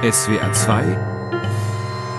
[0.00, 0.96] SWR 2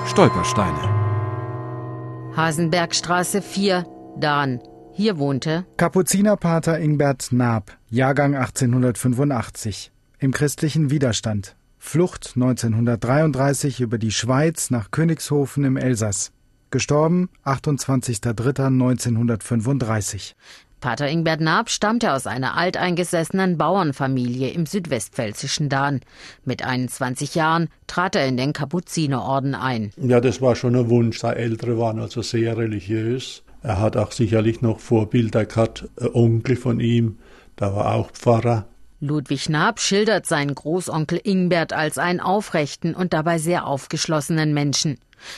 [0.06, 3.86] Stolpersteine Hasenbergstraße 4,
[4.20, 4.60] Dahn.
[4.92, 11.56] Hier wohnte Kapuzinerpater Ingbert Naab, Jahrgang 1885, im christlichen Widerstand.
[11.78, 16.34] Flucht 1933 über die Schweiz nach Königshofen im Elsass.
[16.72, 20.34] Gestorben 28.03.1935.
[20.80, 26.00] Pater Ingbert Naab stammte aus einer alteingesessenen Bauernfamilie im südwestpfälzischen Dahn.
[26.46, 29.92] Mit 21 Jahren trat er in den Kapuzinerorden ein.
[29.98, 31.20] Ja, das war schon ein Wunsch.
[31.20, 33.44] Seine Eltern waren also sehr religiös.
[33.62, 35.90] Er hat auch sicherlich noch Vorbilder gehabt.
[36.00, 37.18] Ein Onkel von ihm,
[37.60, 38.66] der war auch Pfarrer.
[39.02, 44.98] Ludwig Naab schildert seinen Großonkel Ingbert als einen aufrechten und dabei sehr aufgeschlossenen Menschen.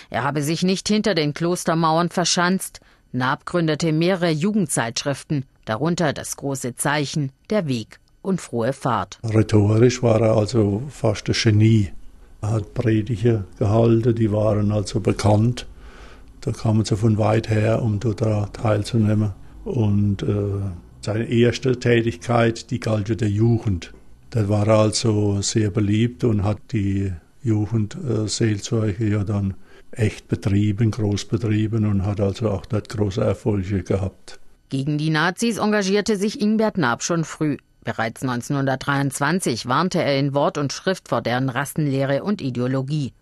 [0.10, 2.80] Er habe sich nicht hinter den Klostermauern verschanzt,
[3.14, 9.20] Naab gründete mehrere Jugendzeitschriften, darunter das große Zeichen, der Weg und frohe Fahrt.
[9.24, 11.90] Rhetorisch war er also fast ein Genie.
[12.42, 15.68] Er hat Prediger gehalten, die waren also bekannt.
[16.42, 19.32] Da kamen sie von weit her, um daran teilzunehmen.
[19.64, 20.36] Und äh,
[21.02, 23.94] seine erste Tätigkeit, die galt ja der Jugend.
[24.32, 27.12] Da war er also sehr beliebt und hat die
[27.44, 29.56] Jugendseelsorge ja dann
[29.92, 34.40] echt betrieben, groß betrieben und hat also auch dort große Erfolge gehabt.
[34.70, 37.58] Gegen die Nazis engagierte sich Ingbert Naab schon früh.
[37.84, 43.14] Bereits 1923 warnte er in Wort und Schrift vor deren Rassenlehre und Ideologie.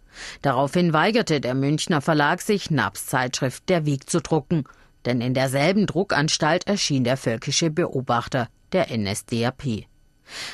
[0.42, 4.66] Daraufhin weigerte der Münchner Verlag sich, Naabs Zeitschrift Der Weg zu drucken,
[5.06, 9.89] denn in derselben Druckanstalt erschien der völkische Beobachter, der NSDAP.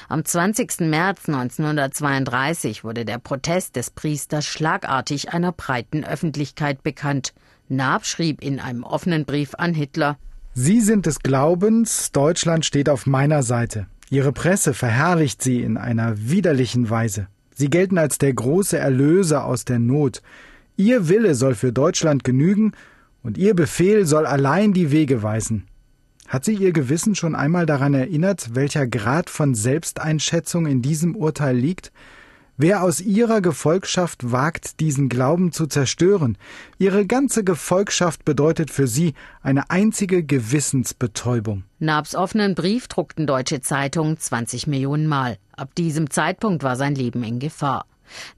[0.09, 0.81] Am 20.
[0.81, 7.33] März 1932 wurde der Protest des Priesters schlagartig einer breiten Öffentlichkeit bekannt.
[7.67, 10.17] Naab schrieb in einem offenen Brief an Hitler
[10.53, 13.87] Sie sind des Glaubens, Deutschland steht auf meiner Seite.
[14.09, 17.27] Ihre Presse verherrlicht sie in einer widerlichen Weise.
[17.53, 20.21] Sie gelten als der große Erlöser aus der Not.
[20.77, 22.71] Ihr Wille soll für Deutschland genügen,
[23.23, 25.65] und Ihr Befehl soll allein die Wege weisen.
[26.35, 31.55] Hat sie ihr Gewissen schon einmal daran erinnert, welcher Grad von Selbsteinschätzung in diesem Urteil
[31.55, 31.93] liegt?
[32.57, 36.37] Wer aus ihrer Gefolgschaft wagt, diesen Glauben zu zerstören?
[36.77, 39.13] Ihre ganze Gefolgschaft bedeutet für sie
[39.43, 41.63] eine einzige Gewissensbetäubung.
[41.79, 45.37] Nabs offenen Brief druckten deutsche Zeitungen 20 Millionen Mal.
[45.53, 47.85] Ab diesem Zeitpunkt war sein Leben in Gefahr.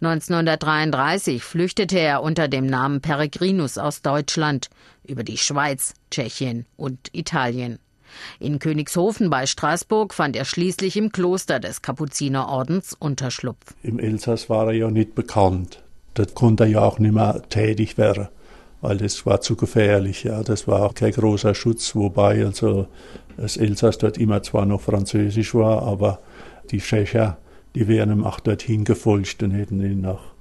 [0.01, 4.69] 1933 flüchtete er unter dem Namen Peregrinus aus Deutschland
[5.03, 7.79] über die Schweiz, Tschechien und Italien.
[8.39, 13.73] In Königshofen bei Straßburg fand er schließlich im Kloster des Kapuzinerordens Unterschlupf.
[13.83, 15.83] Im Elsass war er ja nicht bekannt.
[16.13, 18.27] Dort konnte er ja auch nicht mehr tätig werden,
[18.81, 20.23] weil das war zu gefährlich.
[20.23, 22.87] Ja, das war auch kein großer Schutz, wobei also
[23.37, 26.19] das Elsass dort immer zwar noch Französisch war, aber
[26.71, 27.37] die Tschecher
[27.77, 30.33] die wären ihm auch dorthin gefolgt und hätten ihn auch